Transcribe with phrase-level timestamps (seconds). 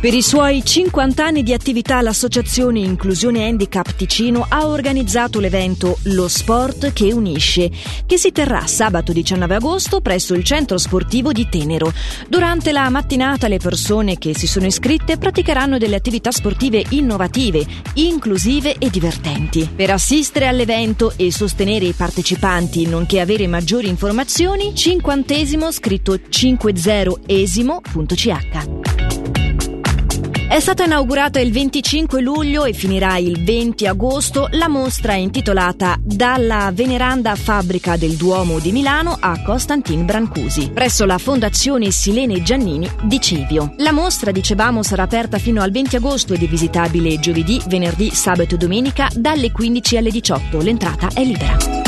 [0.00, 6.28] Per i suoi 50 anni di attività l'associazione Inclusione Handicap Ticino ha organizzato l'evento Lo
[6.28, 7.68] Sport che unisce,
[8.06, 11.92] che si terrà sabato 19 agosto presso il centro sportivo di Tenero.
[12.28, 18.76] Durante la mattinata le persone che si sono iscritte praticheranno delle attività sportive innovative, inclusive
[18.78, 19.68] e divertenti.
[19.74, 28.77] Per assistere all'evento e sostenere i partecipanti, nonché avere maggiori informazioni, cinquantesimo scritto 50esimo.ch.
[30.48, 36.70] È stata inaugurata il 25 luglio e finirà il 20 agosto la mostra intitolata Dalla
[36.72, 43.20] veneranda fabbrica del Duomo di Milano a Costantin Brancusi, presso la Fondazione Silene Giannini di
[43.20, 43.74] Cevio.
[43.76, 48.54] La mostra, dicevamo, sarà aperta fino al 20 agosto ed è visitabile giovedì, venerdì, sabato
[48.54, 50.62] e domenica dalle 15 alle 18.
[50.62, 51.87] L'entrata è libera.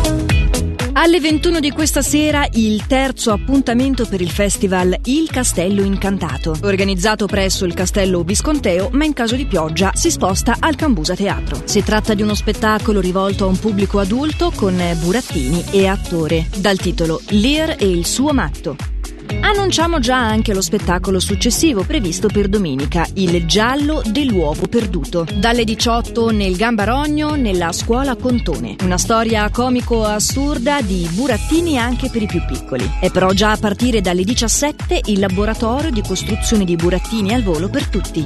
[0.95, 7.25] Alle 21 di questa sera il terzo appuntamento per il festival Il Castello Incantato, organizzato
[7.25, 11.63] presso il Castello Visconteo, ma in caso di pioggia si sposta al Cambusa Teatro.
[11.65, 16.77] Si tratta di uno spettacolo rivolto a un pubblico adulto con burattini e attore, dal
[16.77, 18.92] titolo Lear e il suo matto.
[19.41, 25.27] Annunciamo già anche lo spettacolo successivo previsto per domenica, Il giallo dell'uovo perduto.
[25.37, 28.77] Dalle 18 nel Gambarogno, nella scuola Contone.
[28.83, 32.89] Una storia comico-assurda di burattini anche per i più piccoli.
[33.01, 37.69] È però già a partire dalle 17 il laboratorio di costruzione di burattini al volo
[37.69, 38.25] per tutti.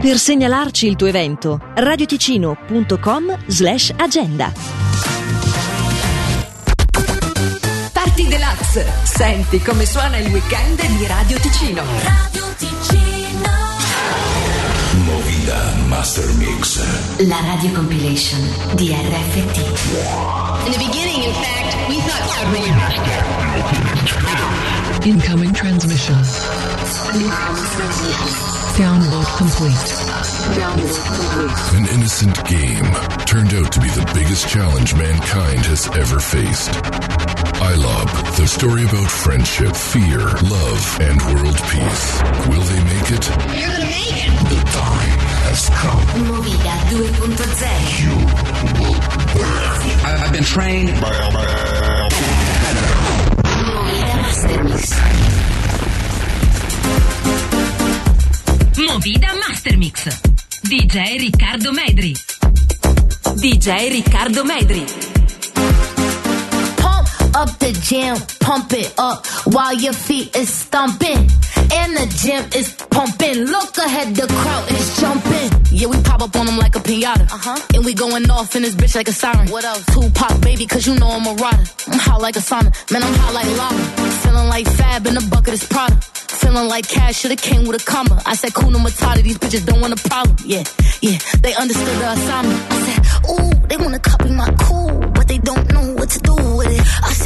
[0.00, 4.85] Per segnalarci il tuo evento, radioticino.com slash agenda.
[9.16, 11.82] Senti come suona il weekend di Radio Ticino.
[12.02, 13.50] Radio Ticino.
[15.04, 16.82] Movida Master Mix.
[17.26, 18.38] La radio compilation
[18.74, 19.56] di RFT.
[20.66, 22.26] In the beginning, in fact, we thought
[25.06, 26.16] Incoming transmission.
[28.76, 30.06] Download complete.
[31.72, 32.92] An innocent game
[33.24, 37.15] turned out to be the biggest challenge mankind has ever faced.
[38.46, 42.22] ILOB, the story about friendship, fear, love, and world peace.
[42.48, 43.26] Will they make it?
[43.58, 44.30] You're gonna make it.
[44.50, 46.06] The time has come.
[46.26, 47.72] Movida 2.0.
[48.02, 48.14] You
[48.78, 48.98] will
[49.34, 49.72] burn.
[50.06, 50.90] I- I've been trained.
[53.66, 54.92] Movida Master Mix.
[58.78, 60.04] Movida Master Mix.
[60.68, 62.14] DJ Riccardo Medri.
[63.42, 65.05] DJ Riccardo Medri.
[67.36, 71.28] Up the jam, pump it up while your feet is stomping.
[71.78, 73.44] And the gym is pumping.
[73.44, 75.50] Look ahead, the crowd is jumping.
[75.70, 77.24] Yeah, we pop up on them like a pinata.
[77.30, 77.60] Uh huh.
[77.74, 79.50] And we going off in this bitch like a siren.
[79.50, 79.84] What else?
[79.86, 81.64] Tupac, baby, cause you know I'm a rider.
[81.88, 82.72] I'm hot like a sauna.
[82.90, 83.84] Man, I'm hot like lava.
[84.22, 85.94] Feeling like Fab in the bucket is Prada.
[86.40, 88.22] Feeling like cash should've came with a comma.
[88.24, 90.36] I said, Kuna Matata, these bitches don't want a problem.
[90.44, 90.64] Yeah,
[91.02, 92.72] yeah, they understood the assignment.
[92.72, 96.34] I said, ooh, they wanna copy my cool, but they don't know what to do
[96.34, 96.80] with it.
[97.02, 97.25] I said,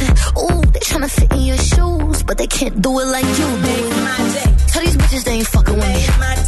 [1.11, 3.77] fit in your shoes, but they can't do it like you do.
[4.71, 6.40] Tell these bitches they ain't fucking with me.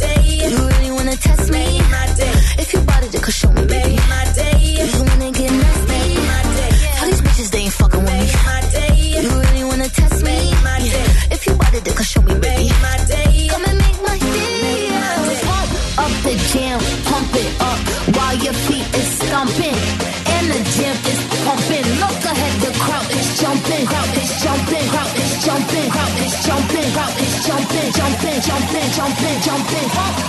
[25.54, 25.90] Jumping.
[25.90, 26.92] Crowd is jumping.
[26.92, 27.92] Crowd is jumping.
[27.92, 29.88] Jumping, jumping, jumping, jumping.
[29.94, 30.23] Up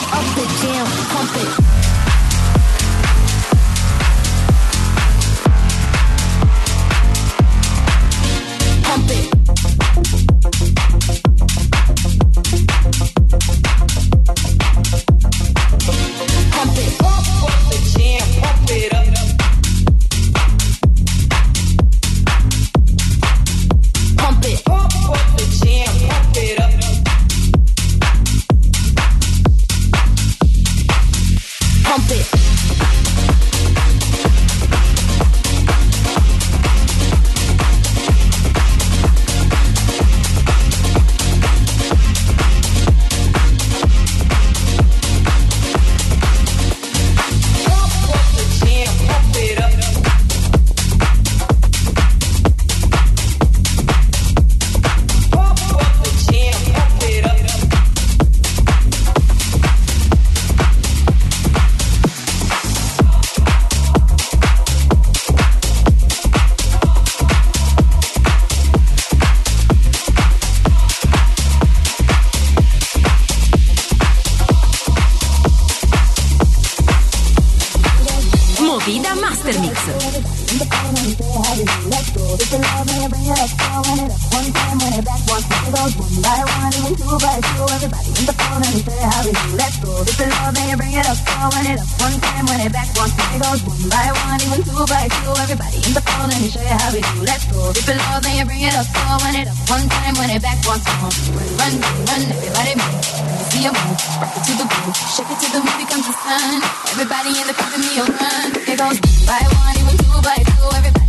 [83.26, 84.20] it up, slow it up.
[84.34, 87.66] One time when it back, once it goes one by one, even two by two.
[87.66, 89.50] Everybody in the phone and we say how we do.
[89.58, 89.92] Let's go.
[90.06, 91.88] Dip it low, then you bring it up, slow it up.
[92.02, 95.34] One time when it back, once it goes one by one, even two by two.
[95.42, 97.16] Everybody in the phone and show you how we do.
[97.26, 97.60] Let's go.
[97.74, 99.58] Dip it low, then you bring it up, slow it up.
[99.74, 101.14] One time when it back, once more.
[101.58, 102.94] Run, run, run, everybody move.
[102.94, 103.98] Me see you move.
[104.22, 106.62] Rock it to the groove, shake it till the mood becomes the sun.
[106.94, 108.48] Everybody in the crowd, me a run.
[108.70, 110.70] It goes one by one, even two by two.
[110.78, 111.05] Everybody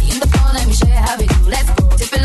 [0.55, 1.35] let me how we do.
[1.47, 2.16] Let's go.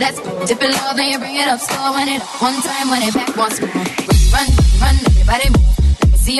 [0.00, 0.46] Let's go.
[0.46, 2.42] Dip it low, then you bring it up slow when it up.
[2.42, 3.68] One time when it back once more.
[3.70, 3.84] Run,
[4.32, 4.46] run,
[4.80, 5.79] run, everybody move.